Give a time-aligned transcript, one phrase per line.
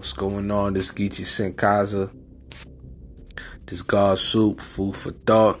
[0.00, 0.72] What's going on?
[0.72, 2.10] This Geechee Senkaza.
[3.66, 5.60] This God Soup, food for thought.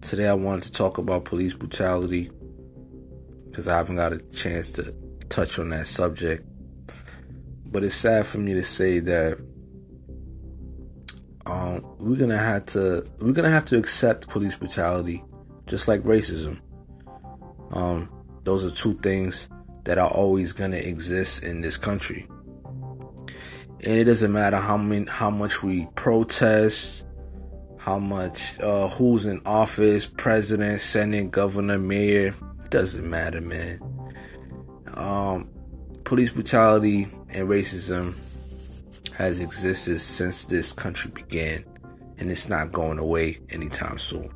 [0.00, 2.28] Today I wanted to talk about police brutality
[3.44, 4.92] because I haven't got a chance to
[5.28, 6.44] touch on that subject.
[7.66, 9.40] But it's sad for me to say that
[11.46, 15.22] um, we're gonna have to we're gonna have to accept police brutality,
[15.68, 16.60] just like racism.
[17.70, 18.10] Um,
[18.42, 19.48] those are two things
[19.84, 22.26] that are always gonna exist in this country,
[23.84, 27.04] and it doesn't matter how many how much we protest,
[27.78, 32.34] how much uh, who's in office, president, senate, governor, mayor.
[32.68, 33.80] Doesn't matter, man.
[34.94, 35.48] Um,
[36.04, 38.14] police brutality and racism
[39.14, 41.64] has existed since this country began,
[42.18, 44.30] and it's not going away anytime soon.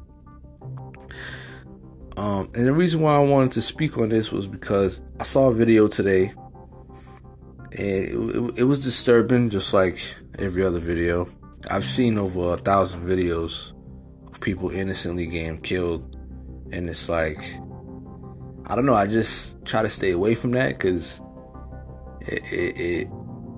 [2.17, 5.49] Um, and the reason why I wanted to speak on this was because I saw
[5.49, 6.33] a video today,
[7.75, 9.99] it, it, was disturbing, just like
[10.39, 11.29] every other video.
[11.71, 13.73] I've seen over a thousand videos
[14.29, 16.17] of people innocently getting killed,
[16.73, 17.39] and it's like
[18.67, 18.95] I don't know.
[18.95, 21.21] I just try to stay away from that because
[22.21, 23.09] it, it, it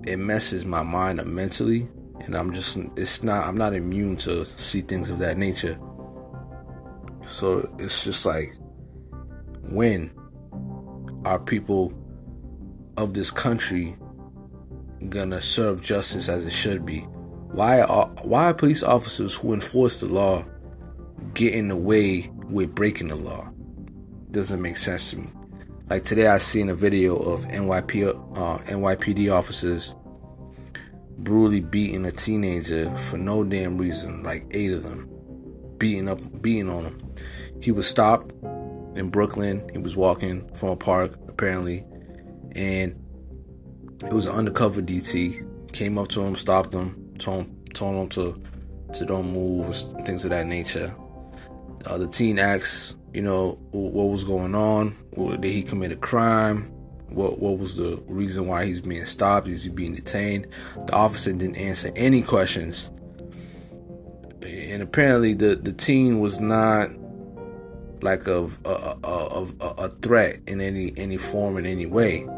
[0.07, 1.89] it messes my mind up mentally,
[2.21, 5.79] and I'm just it's not I'm not immune to see things of that nature.
[7.27, 8.51] So it's just like
[9.63, 10.11] when
[11.25, 11.93] are people
[12.97, 13.97] of this country
[15.09, 17.01] gonna serve justice as it should be?
[17.53, 20.45] Why are why are police officers who enforce the law
[21.35, 23.51] getting away with breaking the law?
[24.37, 25.31] doesn't make sense to me.
[25.89, 29.95] Like today, I seen a video of NYP uh, NYPD officers
[31.19, 35.09] brutally beating a teenager for no damn reason, like eight of them,
[35.79, 37.15] beating up, beating on him.
[37.63, 38.33] He was stopped
[38.95, 39.67] in Brooklyn.
[39.73, 41.85] He was walking from a park apparently,
[42.53, 42.95] and
[44.05, 45.73] it was an undercover DT.
[45.73, 48.43] Came up to him, stopped him, told him, told him to
[48.95, 49.75] to don't move,
[50.07, 50.95] things of that nature.
[51.85, 54.95] Uh, the teen asked you know, what was going on?
[55.17, 56.65] Did he commit a crime?
[57.09, 59.49] What what was the reason why he's being stopped?
[59.49, 60.49] Is he being detained?
[60.87, 62.91] The officer didn't answer any questions.
[64.43, 66.91] And apparently the, the teen was not
[68.03, 72.29] like of a, a, a, a threat in any any form in any way.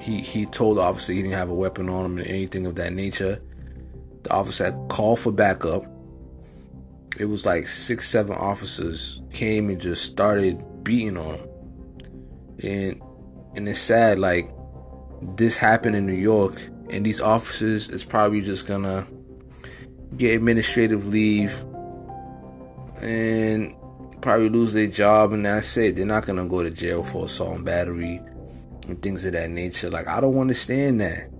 [0.00, 2.74] He he told the officer he didn't have a weapon on him or anything of
[2.76, 3.40] that nature.
[4.22, 5.84] The officer had called for backup
[7.20, 11.48] it was like six, seven officers came and just started beating on him.
[12.62, 13.02] And
[13.56, 14.50] and it's sad, like
[15.36, 19.06] this happened in New York, and these officers is probably just gonna
[20.16, 21.54] get administrative leave
[23.02, 23.74] and
[24.22, 25.96] probably lose their job, and that's it.
[25.96, 28.22] They're not gonna go to jail for assault and battery
[28.90, 29.90] and things of that nature.
[29.90, 31.30] Like I don't understand that.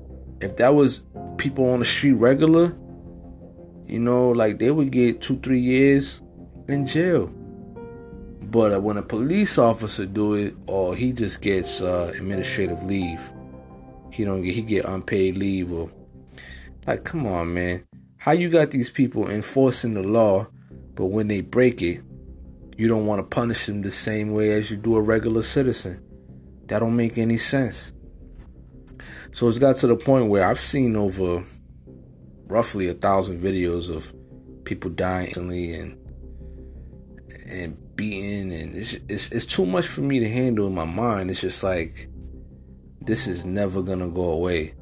[0.41, 1.05] If that was
[1.37, 2.77] people on the street regular,
[3.87, 6.22] you know, like they would get two, three years
[6.69, 7.27] in jail.
[8.43, 13.21] But when a police officer do it, or he just gets uh, administrative leave,
[14.10, 15.91] he don't get he get unpaid leave or
[16.87, 17.84] like, come on, man,
[18.16, 20.49] how you got these people enforcing the law,
[20.94, 22.03] but when they break it,
[22.77, 26.03] you don't want to punish them the same way as you do a regular citizen?
[26.70, 27.91] That don't make any sense.
[29.32, 31.44] So it's got to the point where I've seen over
[32.47, 34.12] roughly a thousand videos of
[34.64, 35.98] people dying instantly and
[37.44, 41.32] and beaten and it's, it's it's too much for me to handle in my mind.
[41.32, 42.09] It's just like
[43.00, 44.75] this is never gonna go away.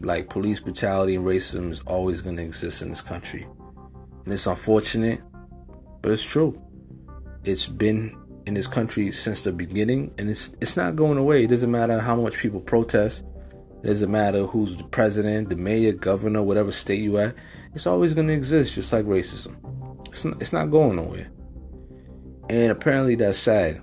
[0.00, 3.46] Like police brutality and racism is always gonna exist in this country.
[4.24, 5.20] And it's unfortunate,
[6.02, 6.60] but it's true.
[7.44, 8.17] It's been
[8.48, 11.44] in this country since the beginning and it's it's not going away.
[11.44, 13.22] It doesn't matter how much people protest.
[13.84, 17.34] It doesn't matter who's the president, the mayor, governor, whatever state you at.
[17.74, 19.54] It's always going to exist, just like racism.
[20.08, 21.30] It's not, it's not going nowhere.
[22.48, 23.82] And apparently that's sad.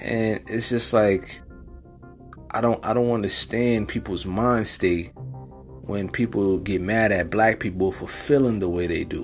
[0.00, 1.40] And it's just like
[2.50, 7.92] I don't I don't understand people's mind state when people get mad at black people
[7.92, 9.22] for feeling the way they do.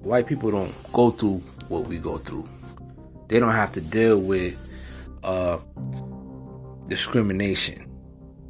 [0.00, 2.48] White people don't go through what we go through.
[3.28, 4.56] They don't have to deal with
[5.22, 5.58] uh
[6.88, 7.84] discrimination.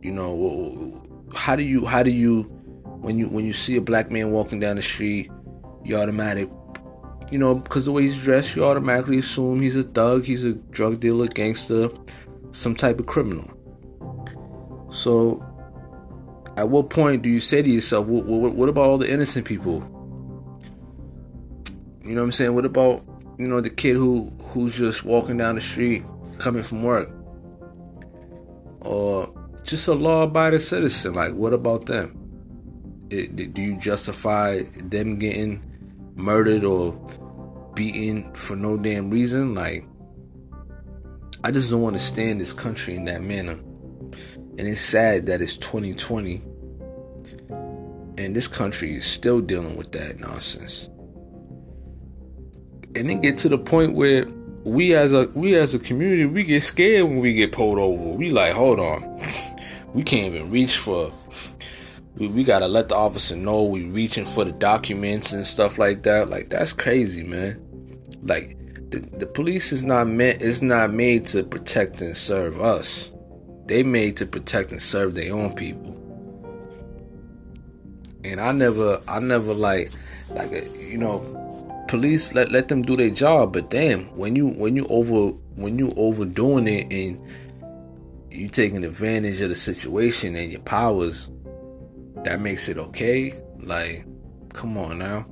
[0.03, 2.43] You know, how do you how do you
[3.01, 5.31] when you when you see a black man walking down the street,
[5.85, 6.49] you automatic
[7.31, 10.53] you know, because the way he's dressed, you automatically assume he's a thug, he's a
[10.53, 11.91] drug dealer, gangster,
[12.53, 13.51] some type of criminal.
[14.91, 15.45] So,
[16.57, 19.45] at what point do you say to yourself, what, what, what about all the innocent
[19.45, 19.81] people?
[22.09, 22.55] You know what I'm saying?
[22.55, 23.05] What about,
[23.39, 26.03] you know, the kid who who's just walking down the street
[26.39, 27.11] coming from work?
[28.81, 29.29] or
[29.65, 31.15] just a law-abiding citizen.
[31.15, 32.15] Like, what about them?
[33.11, 35.63] It, do you justify them getting
[36.15, 36.93] murdered or
[37.75, 39.55] beaten for no damn reason?
[39.55, 39.85] Like,
[41.45, 43.59] I just don't stay this country in that manner.
[44.59, 46.43] And it's sad that it's 2020
[48.19, 50.89] and this country is still dealing with that nonsense.
[52.95, 54.27] And then get to the point where
[54.65, 58.17] we as a we as a community we get scared when we get pulled over.
[58.17, 59.23] We like, hold on.
[59.95, 61.11] We can't even reach for
[62.17, 66.03] we, we gotta let the officer know we reaching for the documents and stuff like
[66.03, 66.29] that.
[66.29, 67.61] Like that's crazy, man.
[68.23, 68.57] Like
[68.91, 73.11] the, the police is not meant is not made to protect and serve us.
[73.67, 75.95] They made to protect and serve their own people.
[78.25, 79.93] And I never I never like
[80.31, 81.21] like you know
[81.89, 85.79] police let let them do their job, but damn, when you when you over when
[85.79, 87.21] you overdoing it and
[88.31, 91.31] you taking advantage of the situation and your powers,
[92.25, 93.35] that makes it okay.
[93.59, 94.07] Like,
[94.53, 95.27] come on now.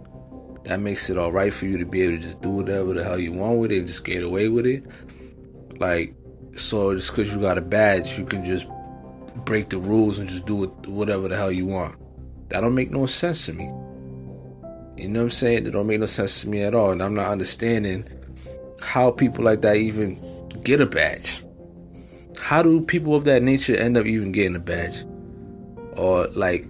[0.65, 3.21] That makes it alright for you to be able to just do whatever the hell
[3.21, 4.85] you want with it and just get away with it.
[5.79, 6.15] Like,
[6.57, 8.67] so just because you got a badge, you can just
[9.45, 11.95] break the rules and just do whatever the hell you want.
[12.49, 13.71] That don't make no sense to me.
[14.97, 15.65] You know what I'm saying?
[15.65, 16.93] That don't make no sense to me at all.
[16.93, 18.09] And I'm not understanding
[18.81, 20.19] how people like that even
[20.63, 21.43] get a badge.
[22.41, 25.05] How do people of that nature end up even getting a badge?
[25.97, 26.67] Or like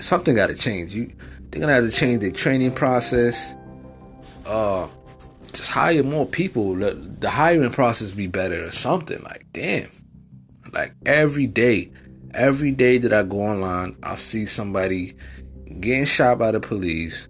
[0.00, 0.94] something got to change.
[0.94, 1.12] You
[1.50, 3.54] they're gonna have to change their training process.
[4.44, 4.86] Uh,
[5.52, 6.76] just hire more people.
[6.76, 9.22] Let the hiring process be better or something.
[9.22, 9.90] Like damn,
[10.72, 11.90] like every day,
[12.34, 15.16] every day that I go online, I see somebody
[15.80, 17.28] getting shot by the police,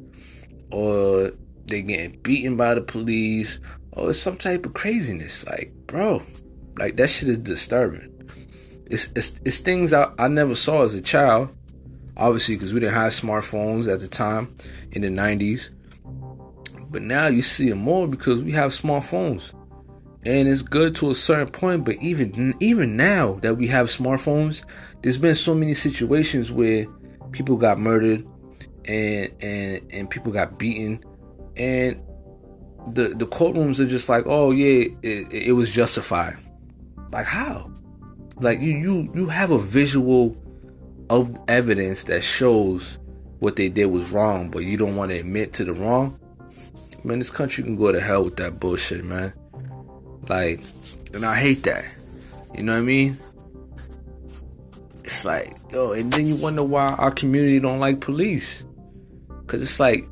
[0.70, 1.32] or
[1.66, 3.58] they getting beaten by the police,
[3.92, 5.44] or some type of craziness.
[5.46, 6.22] Like, bro,
[6.78, 8.12] like that shit is disturbing.
[8.86, 11.50] It's it's, it's things I, I never saw as a child
[12.16, 14.54] obviously because we didn't have smartphones at the time
[14.92, 15.68] in the 90s
[16.90, 19.52] but now you see it more because we have smartphones
[20.24, 24.62] and it's good to a certain point but even even now that we have smartphones
[25.02, 26.86] there's been so many situations where
[27.32, 28.26] people got murdered
[28.86, 31.02] and and and people got beaten
[31.56, 32.00] and
[32.92, 36.36] the the courtrooms are just like oh yeah it, it was justified
[37.12, 37.70] like how
[38.40, 40.36] like you you you have a visual
[41.10, 42.98] of evidence that shows
[43.38, 46.18] what they did was wrong, but you don't want to admit to the wrong,
[47.04, 49.32] man, this country can go to hell with that bullshit, man.
[50.28, 50.60] Like,
[51.12, 51.84] and I hate that.
[52.56, 53.18] You know what I mean?
[55.04, 58.64] It's like, yo, and then you wonder why our community don't like police.
[59.46, 60.08] Cause it's like,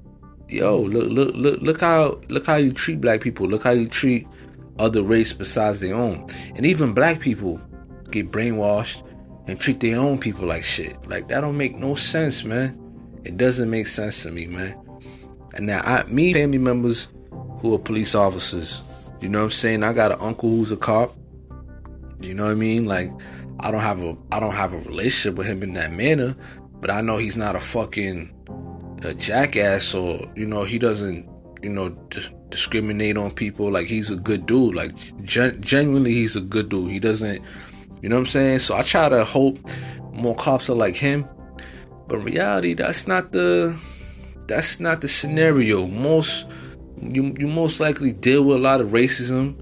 [0.49, 3.49] yo, look, look, look, look how, look how you treat black people.
[3.49, 4.27] Look how you treat
[4.79, 6.27] other race besides their own.
[6.57, 7.61] And even black people
[8.11, 9.03] get brainwashed
[9.47, 10.97] and treat their own people like shit.
[11.09, 12.81] Like that don't make no sense, man.
[13.25, 14.79] It doesn't make sense to me, man.
[15.55, 17.09] And now I me family members
[17.59, 18.81] who are police officers.
[19.21, 19.83] You know what I'm saying?
[19.83, 21.15] I got an uncle who's a cop.
[22.21, 22.87] You know what I mean?
[22.87, 23.11] Like
[23.61, 26.37] I don't have a I don't have a relationship with him in that manner,
[26.81, 28.33] but I know he's not a fucking
[29.05, 31.29] a jackass or you know he doesn't
[31.63, 33.71] you know d- discriminate on people.
[33.71, 34.75] Like he's a good dude.
[34.75, 34.93] Like
[35.25, 36.91] gen- genuinely, he's a good dude.
[36.91, 37.43] He doesn't
[38.05, 38.59] you know what I'm saying?
[38.59, 39.59] So I try to hope
[40.13, 41.27] more cops are like him.
[42.07, 43.77] But reality, that's not the
[44.47, 45.87] that's not the scenario.
[45.87, 46.47] Most
[47.01, 49.59] you you most likely deal with a lot of racism.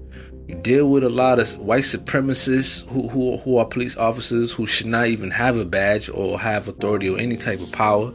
[0.47, 4.67] You deal with a lot of white supremacists who, who who are police officers who
[4.67, 8.11] should not even have a badge or have authority or any type of power.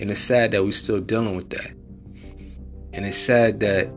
[0.00, 1.70] And it's sad that we're still dealing with that.
[2.92, 3.88] And it's sad that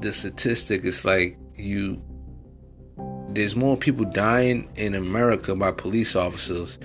[0.00, 2.02] the statistic is like you
[3.28, 6.78] there's more people dying in America by police officers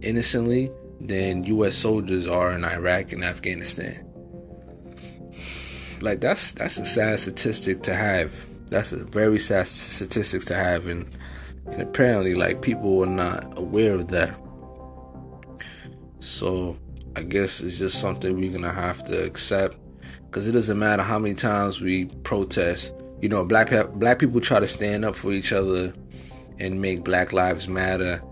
[0.00, 1.76] innocently than U.S.
[1.76, 4.06] soldiers are in Iraq and Afghanistan.
[6.00, 8.32] Like that's that's a sad statistic to have.
[8.70, 11.06] That's a very sad statistic to have, and
[11.66, 14.34] and apparently, like people are not aware of that.
[16.20, 16.78] So
[17.16, 19.76] I guess it's just something we're gonna have to accept,
[20.26, 24.60] because it doesn't matter how many times we protest you know, black black people try
[24.60, 25.92] to stand up for each other
[26.58, 28.22] and make Black Lives Matter,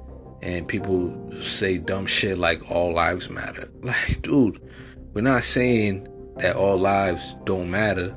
[0.43, 3.69] and people say dumb shit like all lives matter.
[3.83, 4.61] Like, dude,
[5.13, 8.17] we're not saying that all lives don't matter.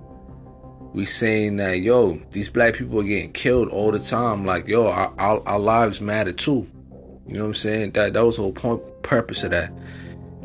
[0.94, 4.46] We saying that yo, these black people are getting killed all the time.
[4.46, 6.68] Like, yo, our, our, our lives matter too.
[7.32, 7.92] You know what I'm saying?
[7.92, 9.72] That that was the whole point purpose of that.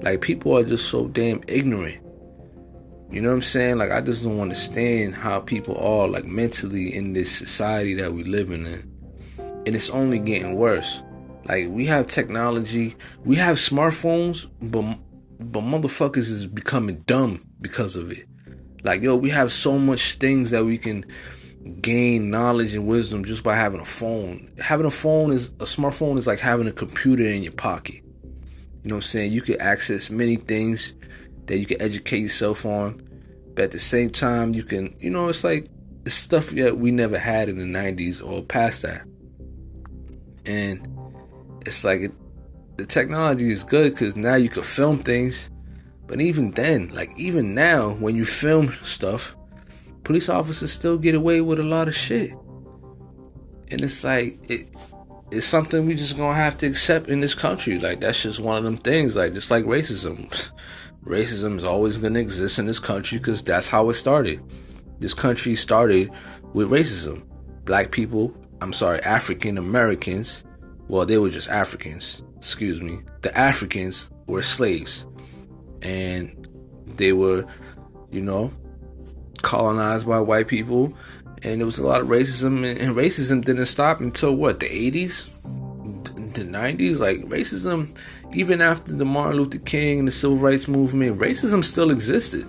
[0.03, 2.01] Like, people are just so damn ignorant.
[3.11, 3.79] You know what I'm saying?
[3.79, 8.23] Like I just don't understand how people are like mentally in this society that we
[8.25, 8.91] living in.
[9.39, 11.03] and it's only getting worse.
[11.45, 14.99] Like we have technology, we have smartphones, but
[15.39, 18.27] but motherfuckers is becoming dumb because of it.
[18.85, 21.05] Like yo, we have so much things that we can
[21.67, 24.51] gain knowledge and wisdom just by having a phone.
[24.59, 27.97] Having a phone is a smartphone is like having a computer in your pocket.
[28.83, 29.33] You know what I'm saying?
[29.33, 30.93] You can access many things
[31.47, 33.03] that you can educate yourself on,
[33.55, 35.69] but at the same time, you can, you know, it's like
[36.05, 39.03] it's stuff that we never had in the 90s or past that.
[40.45, 40.87] And
[41.67, 42.13] it's like it,
[42.77, 45.49] the technology is good because now you can film things.
[46.07, 49.35] But even then, like even now, when you film stuff,
[50.07, 52.31] police officers still get away with a lot of shit.
[53.73, 54.69] And it's like it
[55.33, 57.81] it's something we just gonna have to accept in this country.
[57.81, 59.17] Like that's just one of them things.
[59.17, 60.33] Like just like racism.
[61.05, 64.41] racism is always gonna exist in this country because that's how it started.
[65.01, 66.13] This country started
[66.55, 67.25] with racism.
[67.65, 70.45] Black people, I'm sorry, African Americans,
[70.87, 73.01] well, they were just Africans, excuse me.
[73.23, 75.05] The Africans were slaves.
[75.83, 76.49] And
[76.87, 77.45] they were,
[78.13, 78.53] you know,
[79.47, 80.93] colonized by white people,
[81.43, 85.27] and there was a lot of racism, and, racism didn't stop until what the 80s,
[86.35, 86.99] the 90s.
[86.99, 87.97] Like racism,
[88.35, 92.45] even after the Martin Luther King and the Civil Rights Movement, racism still existed.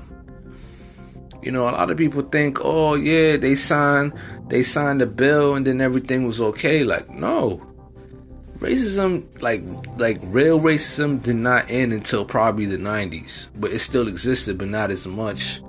[1.43, 4.13] You know, a lot of people think, oh yeah, they signed
[4.47, 6.83] they signed a bill and then everything was okay.
[6.83, 7.61] Like, no.
[8.57, 9.61] Racism, like
[9.99, 14.67] like real racism, did not end until probably the '90s, but it still existed, but
[14.67, 15.61] not as much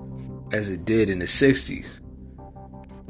[0.52, 1.86] as it did in the 60s.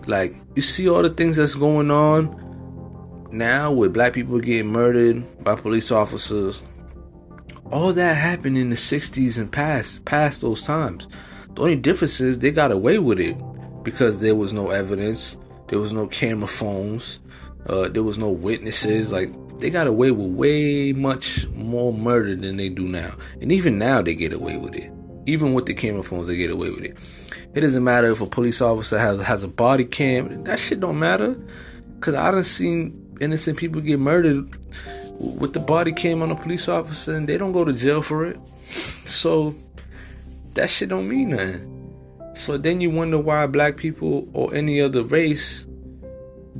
[0.07, 5.45] Like, you see all the things that's going on now with black people getting murdered
[5.45, 6.62] by police officers.
[7.71, 11.07] All that happened in the 60s and past, past those times.
[11.54, 13.37] The only difference is they got away with it
[13.83, 15.37] because there was no evidence,
[15.68, 17.21] there was no camera phones,
[17.66, 19.12] uh, there was no witnesses.
[19.12, 23.12] Like, they got away with way much more murder than they do now.
[23.40, 24.90] And even now, they get away with it.
[25.29, 26.97] Even with the camera phones, they get away with it.
[27.55, 30.45] It doesn't matter if a police officer has has a body cam.
[30.45, 31.39] That shit don't matter.
[32.01, 34.49] Cause I done seen innocent people get murdered
[35.19, 38.25] with the body cam on a police officer and they don't go to jail for
[38.25, 38.39] it.
[39.05, 39.55] So
[40.55, 42.33] that shit don't mean nothing.
[42.35, 45.67] So then you wonder why black people or any other race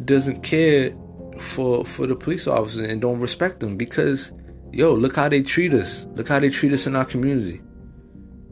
[0.05, 0.93] doesn't care
[1.41, 4.31] for for the police officer and don't respect them because
[4.73, 6.07] yo, look how they treat us.
[6.17, 7.63] Look how they treat us in our community.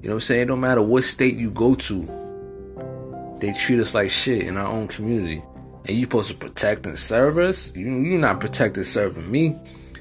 [0.03, 0.47] You know what I'm saying?
[0.49, 4.89] No matter what state you go to, they treat us like shit in our own
[4.89, 5.43] community.
[5.87, 7.75] And you supposed to protect and serve us?
[7.75, 9.57] You you're not protecting serving me.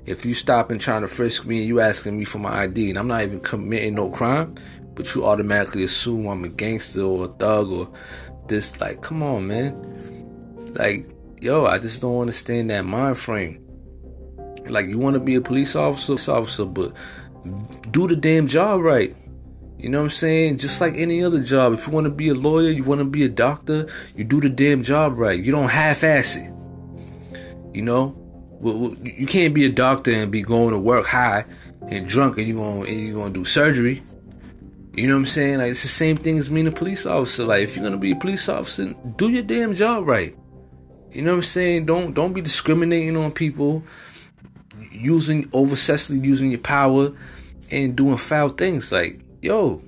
[0.05, 2.89] If you stop and trying to frisk me and you asking me for my ID
[2.89, 4.55] and I'm not even committing no crime,
[4.93, 7.91] but you automatically assume I'm a gangster or a thug or
[8.47, 10.73] this like come on man.
[10.73, 11.09] Like,
[11.39, 13.65] yo, I just don't understand that mind frame.
[14.67, 16.93] Like you wanna be a police officer, officer, but
[17.91, 19.15] do the damn job right.
[19.77, 20.57] You know what I'm saying?
[20.59, 21.73] Just like any other job.
[21.73, 24.39] If you want to be a lawyer, you want to be a doctor, you do
[24.39, 25.39] the damn job right.
[25.39, 26.51] You don't half ass it.
[27.73, 28.21] You know?
[28.63, 31.45] You can't be a doctor and be going to work high
[31.89, 34.01] and drunk and you're going and you're going to do surgery.
[34.95, 35.57] You know what I'm saying?
[35.57, 37.43] Like it's the same thing as being a police officer.
[37.43, 40.37] Like if you're gonna be a police officer, do your damn job right.
[41.11, 41.85] You know what I'm saying?
[41.85, 43.83] Don't don't be discriminating on people,
[44.91, 47.11] using oversessly using your power
[47.71, 48.89] and doing foul things.
[48.93, 49.79] Like yo,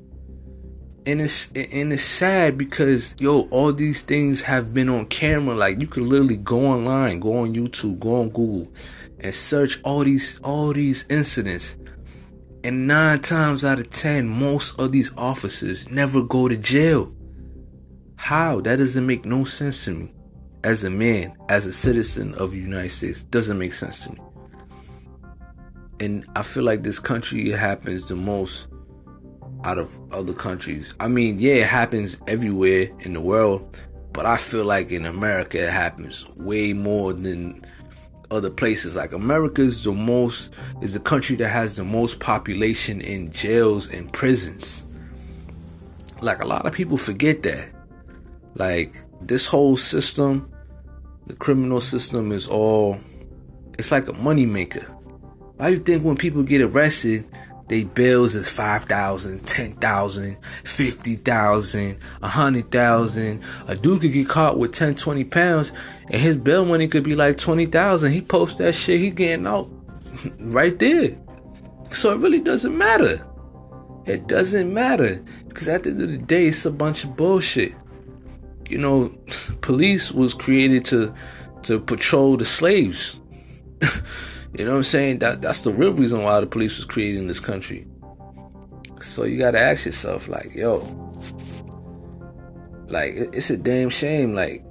[1.08, 5.56] and it's and it's sad because yo, all these things have been on camera.
[5.56, 8.72] Like you could literally go online, go on YouTube, go on Google,
[9.20, 11.76] and search all these all these incidents.
[12.64, 17.14] And nine times out of ten, most of these officers never go to jail.
[18.16, 18.62] How?
[18.62, 20.14] That doesn't make no sense to me.
[20.64, 24.20] As a man, as a citizen of the United States, doesn't make sense to me.
[26.00, 28.68] And I feel like this country happens the most
[29.68, 30.94] out of other countries.
[30.98, 33.78] I mean, yeah, it happens everywhere in the world,
[34.14, 37.66] but I feel like in America it happens way more than
[38.32, 38.96] other places.
[38.96, 43.90] Like America is the most is the country that has the most population in jails
[43.90, 44.86] and prisons.
[46.22, 47.68] Like a lot of people forget that.
[48.56, 50.50] Like this whole system,
[51.26, 52.98] the criminal system is all
[53.78, 54.86] it's like a moneymaker.
[55.58, 57.28] Why you think when people get arrested,
[57.68, 63.44] they bills is 5,000, 10,000, 50,000, 100,000.
[63.68, 65.72] A dude could get caught with 10, 20 pounds
[66.10, 68.12] and his bill money could be like 20,000.
[68.12, 69.70] He posts that shit, he getting out
[70.40, 71.18] right there.
[71.92, 73.26] So it really doesn't matter.
[74.06, 77.74] It doesn't matter because at the end of the day, it's a bunch of bullshit.
[78.70, 79.10] You know,
[79.62, 81.14] police was created to
[81.64, 83.18] to patrol the slaves.
[84.54, 85.20] you know what I'm saying?
[85.20, 87.86] That that's the real reason why the police was created in this country.
[89.02, 90.78] So you gotta ask yourself, like, yo,
[92.88, 94.64] like it's a damn shame, like,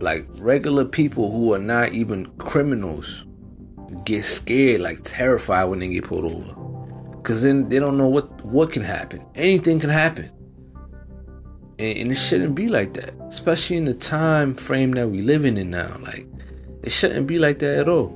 [0.00, 3.24] like regular people who are not even criminals
[4.04, 8.44] get scared, like terrified when they get pulled over, because then they don't know what
[8.44, 9.24] what can happen.
[9.34, 10.30] Anything can happen,
[11.78, 15.56] and, and it shouldn't be like that, especially in the time frame that we living
[15.56, 15.96] in now.
[16.00, 16.26] Like,
[16.82, 18.15] it shouldn't be like that at all.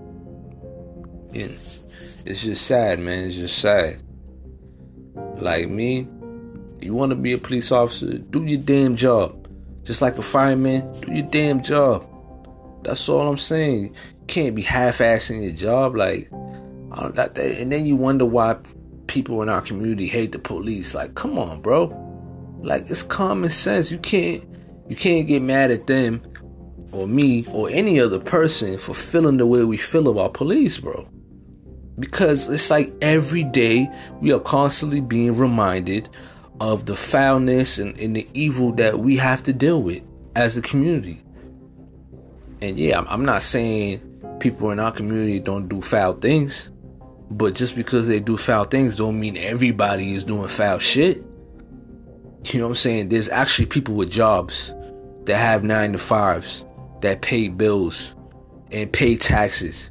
[1.35, 1.59] And
[2.27, 3.29] it's just sad, man.
[3.29, 4.03] It's just sad.
[5.37, 6.07] Like me,
[6.81, 9.37] you want to be a police officer, do your damn job.
[9.85, 12.07] Just like a fireman, do your damn job.
[12.85, 13.95] That's all I'm saying.
[14.21, 16.29] You can't be half-assing your job, like,
[16.93, 18.57] uh, that, and then you wonder why
[19.07, 20.95] people in our community hate the police.
[20.95, 21.87] Like, come on, bro.
[22.63, 23.91] Like, it's common sense.
[23.91, 24.45] You can't,
[24.89, 26.23] you can't get mad at them
[26.93, 31.09] or me or any other person for feeling the way we feel about police, bro
[32.01, 33.89] because it's like every day
[34.21, 36.09] we are constantly being reminded
[36.61, 40.03] of the foulness and, and, the evil that we have to deal with
[40.37, 41.23] as a community.
[42.61, 44.01] And yeah, I'm, I'm not saying
[44.41, 46.71] people in our community don't do foul things,
[47.31, 51.25] but just because they do foul things don't mean everybody is doing foul shit.
[52.45, 53.09] You know what I'm saying?
[53.11, 54.73] There's actually people with jobs
[55.25, 56.65] that have nine to fives
[57.03, 58.15] that pay bills
[58.71, 59.91] and pay taxes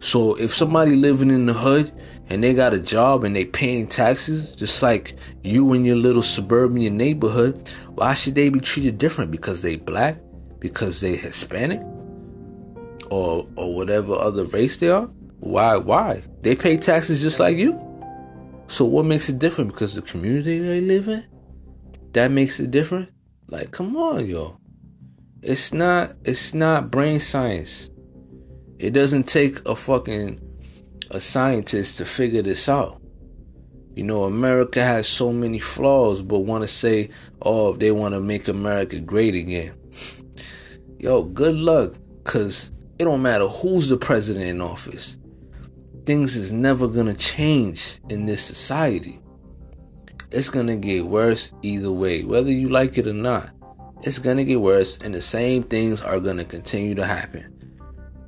[0.00, 1.92] so if somebody living in the hood
[2.30, 6.22] and they got a job and they paying taxes just like you in your little
[6.22, 9.30] suburban neighborhood, why should they be treated different?
[9.30, 10.18] Because they black?
[10.58, 11.82] Because they Hispanic?
[13.10, 15.06] Or or whatever other race they are?
[15.40, 16.22] Why why?
[16.40, 17.78] They pay taxes just like you.
[18.68, 19.72] So what makes it different?
[19.72, 21.26] Because the community they live in?
[22.12, 23.10] That makes it different?
[23.48, 24.58] Like come on, yo.
[25.42, 27.89] It's not it's not brain science.
[28.80, 30.40] It doesn't take a fucking
[31.10, 32.98] a scientist to figure this out.
[33.94, 37.10] You know, America has so many flaws, but want to say,
[37.42, 39.74] oh, if they want to make America great again.
[40.98, 41.92] Yo, good luck,
[42.24, 45.18] cause it don't matter who's the president in office.
[46.06, 49.20] Things is never gonna change in this society.
[50.30, 53.50] It's gonna get worse either way, whether you like it or not.
[54.04, 57.59] It's gonna get worse, and the same things are gonna continue to happen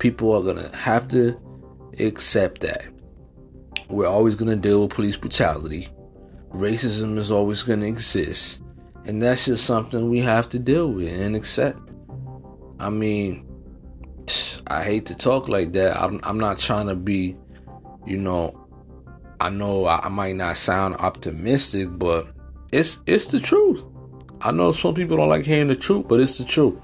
[0.03, 1.33] people are gonna have to
[1.97, 2.83] accept that.
[3.87, 5.87] We're always gonna deal with police brutality.
[6.51, 8.59] Racism is always gonna exist.
[9.05, 11.79] And that's just something we have to deal with and accept.
[12.81, 13.47] I mean,
[14.67, 15.97] I hate to talk like that.
[15.97, 17.37] I'm, I'm not trying to be,
[18.05, 18.59] you know,
[19.39, 22.27] I know I, I might not sound optimistic, but
[22.73, 23.81] it's it's the truth.
[24.41, 26.77] I know some people don't like hearing the truth, but it's the truth.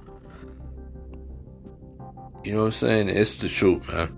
[2.43, 3.10] You know what I'm saying?
[3.10, 4.15] It's the truth, man.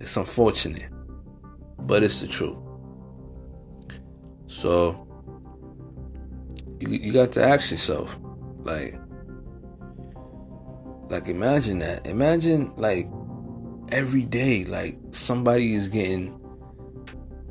[0.00, 0.88] It's unfortunate,
[1.80, 2.58] but it's the truth.
[4.46, 5.06] So
[6.80, 8.18] you you got to ask yourself,
[8.62, 8.98] like,
[11.08, 12.06] like imagine that.
[12.06, 13.06] Imagine like
[13.90, 16.38] every day, like somebody is getting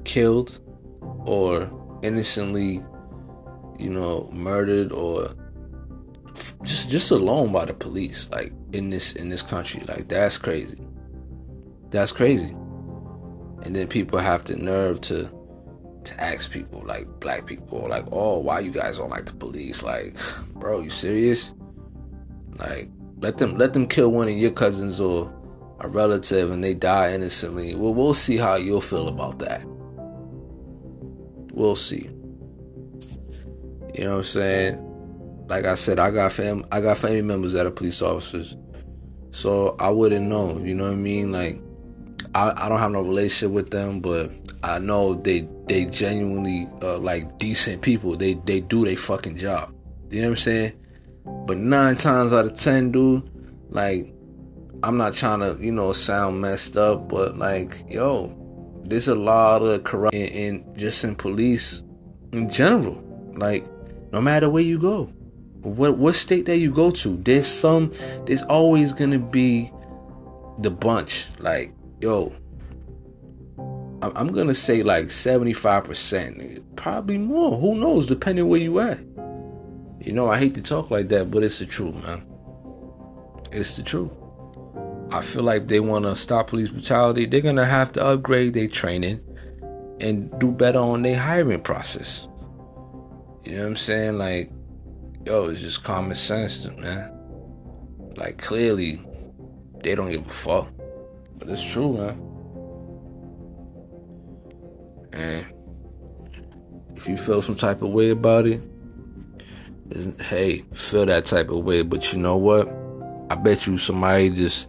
[0.04, 0.60] killed
[1.26, 1.69] or
[2.04, 2.84] innocently,
[3.78, 5.30] you know, murdered or
[6.63, 10.80] just just alone by the police like in this in this country like that's crazy.
[11.89, 12.56] That's crazy.
[13.63, 15.30] And then people have the nerve to
[16.06, 19.84] to ask people like black people like oh why you guys don't like the police?
[19.84, 20.15] Like
[20.54, 21.52] bro you serious?
[22.58, 25.34] Like let them let them kill one of your cousins or
[25.82, 27.75] a relative and they die innocently.
[27.75, 29.63] Well we'll see how you'll feel about that.
[31.54, 32.10] We'll see.
[33.95, 34.88] You know what i'm saying
[35.49, 38.55] like I said, I got fam I got family members that are police officers.
[39.31, 41.31] So I wouldn't know, you know what I mean?
[41.31, 41.59] Like
[42.35, 44.31] I, I don't have no relationship with them, but
[44.63, 48.15] I know they they genuinely uh, like decent people.
[48.15, 49.73] They they do their fucking job.
[50.12, 50.73] You know what I'm saying?
[51.45, 53.29] But nine times out of ten, dude,
[53.69, 54.13] like
[54.83, 58.35] I'm not trying to, you know, sound messed up, but like, yo,
[58.85, 61.83] there's a lot of corruption in, in just in police
[62.31, 63.03] in general.
[63.35, 63.65] Like,
[64.12, 65.12] no matter where you go
[65.62, 67.91] what what state that you go to, there's some
[68.26, 69.72] there's always gonna be
[70.60, 71.28] the bunch.
[71.39, 72.34] Like, yo,
[74.02, 77.60] I'm gonna say like 75%, probably more.
[77.60, 79.00] Who knows, depending where you at.
[80.00, 82.26] You know, I hate to talk like that, but it's the truth, man.
[83.52, 84.12] It's the truth.
[85.12, 87.26] I feel like they want to stop police brutality.
[87.26, 89.19] They're gonna have to upgrade their training
[90.00, 92.28] and do better on their hiring process.
[93.43, 94.17] You know what I'm saying?
[94.17, 94.52] Like,
[95.29, 97.11] yo, it's just common sense, man.
[98.15, 98.99] Like clearly,
[99.83, 100.67] they don't give a fuck.
[101.37, 102.19] But it's true, man.
[105.13, 105.45] And
[106.95, 108.59] if you feel some type of way about it,
[110.19, 111.83] hey, feel that type of way.
[111.83, 112.67] But you know what?
[113.29, 114.67] I bet you somebody just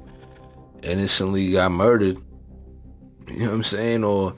[0.82, 2.18] innocently got murdered.
[3.28, 4.04] You know what I'm saying?
[4.04, 4.36] Or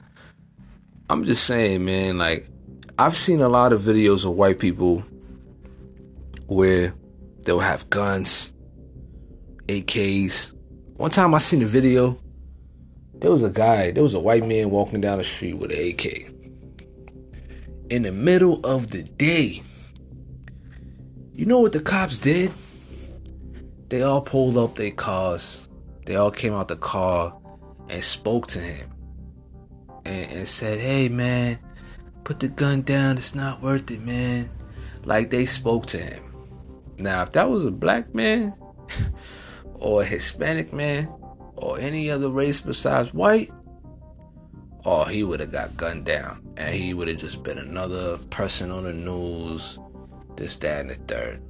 [1.10, 2.48] I'm just saying, man, like
[2.96, 5.02] I've seen a lot of videos of white people
[6.54, 6.94] where
[7.44, 8.52] they'll have guns,
[9.66, 10.52] AKs.
[10.94, 12.18] One time I seen a video,
[13.14, 15.78] there was a guy, there was a white man walking down the street with an
[15.78, 16.30] AK.
[17.90, 19.62] In the middle of the day.
[21.32, 22.52] You know what the cops did?
[23.88, 25.68] They all pulled up their cars.
[26.06, 27.38] They all came out the car
[27.88, 28.90] and spoke to him.
[30.04, 31.58] And, and said, hey man,
[32.24, 34.50] put the gun down, it's not worth it, man.
[35.04, 36.31] Like they spoke to him.
[37.02, 38.54] Now, if that was a black man
[39.74, 41.12] or a Hispanic man
[41.56, 43.50] or any other race besides white,
[44.84, 48.70] oh, he would have got gunned down and he would have just been another person
[48.70, 49.80] on the news,
[50.36, 51.42] this, that, and the third.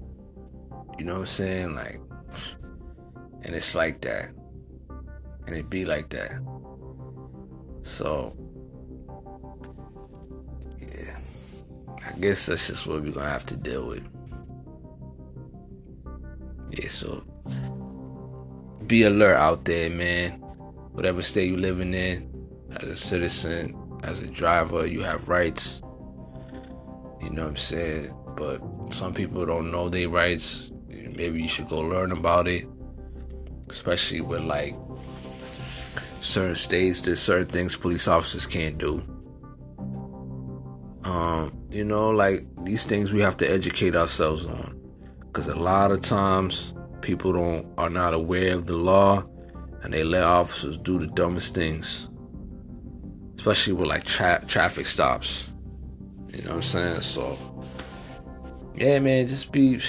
[0.99, 1.75] You know what I'm saying?
[1.75, 2.01] Like,
[3.43, 4.31] and it's like that.
[5.47, 6.33] And it be like that.
[7.83, 8.35] So,
[10.81, 11.19] yeah.
[12.07, 14.07] I guess that's just what we're gonna have to deal with.
[16.72, 17.22] Yeah, so
[18.87, 20.32] be alert out there, man.
[20.92, 22.30] Whatever state you're living in,
[22.76, 25.82] as a citizen, as a driver, you have rights.
[27.22, 28.14] You know what I'm saying?
[28.37, 28.61] But
[28.92, 30.70] some people don't know their rights.
[30.88, 32.66] Maybe you should go learn about it.
[33.68, 34.74] Especially with like
[36.20, 39.02] certain states, there's certain things police officers can't do.
[41.04, 44.82] Um, you know, like these things we have to educate ourselves on
[45.33, 49.25] because a lot of times people don't are not aware of the law
[49.83, 52.09] and they let officers do the dumbest things.
[53.37, 55.49] Especially with like tra- traffic stops.
[56.29, 57.01] You know what i'm saying?
[57.01, 57.38] So
[58.75, 59.81] yeah man just be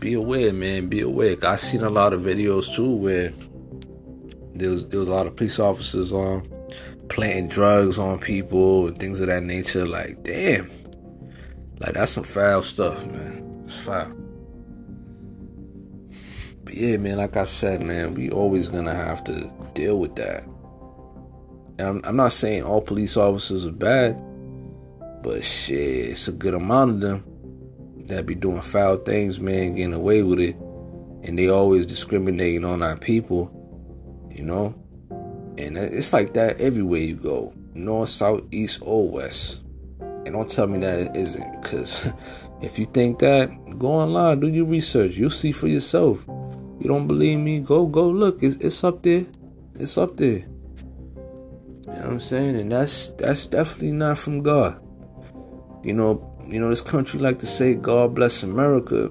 [0.00, 0.88] be aware man.
[0.88, 1.36] Be aware.
[1.42, 3.32] I seen a lot of videos too where
[4.54, 6.50] there was there was a lot of police officers on um,
[7.08, 9.86] planting drugs on people and things of that nature.
[9.86, 10.70] Like damn.
[11.78, 13.64] Like that's some foul stuff man.
[13.66, 14.23] It's foul
[16.76, 20.42] yeah, man, like I said, man, we always gonna have to deal with that.
[21.78, 24.20] And I'm, I'm not saying all police officers are bad,
[25.22, 27.24] but shit, it's a good amount of them
[28.06, 30.56] that be doing foul things, man, getting away with it,
[31.22, 33.50] and they always discriminating on our people,
[34.30, 34.74] you know.
[35.56, 39.60] And it's like that everywhere you go, north, south, east, or west.
[40.00, 42.12] And don't tell me that it isn't, because
[42.62, 46.26] if you think that, go online, do your research, you'll see for yourself.
[46.84, 47.60] You don't believe me?
[47.60, 48.42] Go go look.
[48.42, 49.24] It's it's up there.
[49.74, 50.44] It's up there.
[50.44, 50.44] You
[51.86, 52.56] know what I'm saying?
[52.56, 54.78] And that's that's definitely not from God.
[55.82, 59.08] You know, you know, this country like to say God bless America.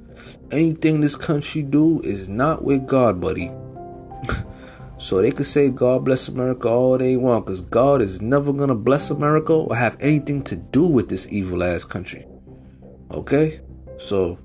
[0.50, 3.52] Anything this country do is not with God, buddy.
[4.98, 8.74] so they could say God bless America all they want, because God is never gonna
[8.74, 12.26] bless America or have anything to do with this evil ass country.
[13.12, 13.60] Okay?
[13.96, 14.40] So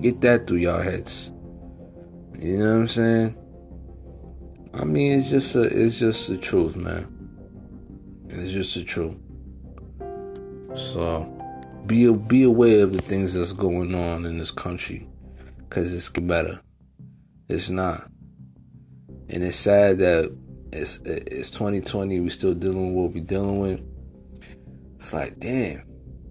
[0.00, 1.30] get that through y'all heads.
[2.40, 3.36] You know what I'm saying?
[4.72, 7.08] I mean, it's just a, it's just the truth, man.
[8.28, 9.16] It's just the truth.
[10.76, 11.24] So,
[11.86, 15.08] be be aware of the things that's going on in this country,
[15.68, 16.60] cause it's better.
[17.48, 18.08] It's not,
[19.28, 20.32] and it's sad that
[20.72, 22.20] it's it's 2020.
[22.20, 23.80] We still dealing with what we dealing with.
[24.94, 25.82] It's like, damn,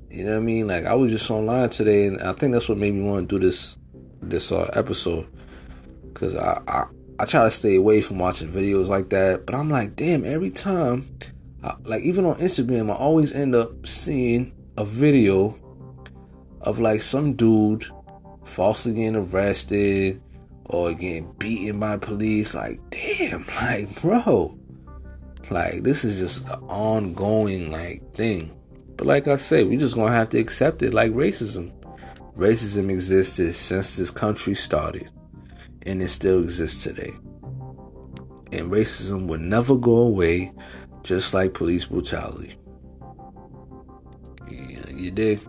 [0.09, 0.67] you know what I mean?
[0.67, 3.39] Like I was just online today, and I think that's what made me want to
[3.39, 3.75] do this
[4.21, 5.27] this uh, episode
[6.17, 6.85] Cause I, I
[7.19, 10.49] I try to stay away from watching videos like that, but I'm like, damn, every
[10.49, 11.07] time,
[11.63, 15.55] I, like even on Instagram, I always end up seeing a video
[16.61, 17.85] of like some dude
[18.45, 20.21] falsely getting arrested
[20.65, 22.55] or getting beaten by police.
[22.55, 24.57] Like, damn, like, bro,
[25.51, 28.55] like this is just an ongoing like thing.
[28.95, 31.71] But like I said, we just gonna have to accept it like racism.
[32.35, 35.09] Racism existed since this country started
[35.87, 37.13] and it still exists today.
[38.51, 40.51] And racism will never go away,
[41.03, 42.55] just like police brutality.
[44.49, 45.39] Yeah, you dig?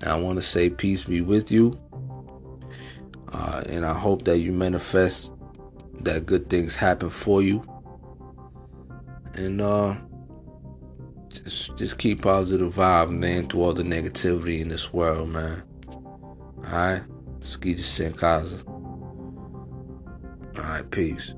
[0.00, 1.78] Now, I want to say peace be with you.
[3.30, 5.32] Uh, and I hope that you manifest
[6.00, 7.62] that good things happen for you.
[9.34, 9.96] And uh,
[11.28, 15.62] just just keep positive vibe, man, through all the negativity in this world, man.
[16.64, 17.02] Alright?
[17.40, 18.69] Ski de Kaza.
[20.60, 21.34] All right, peace.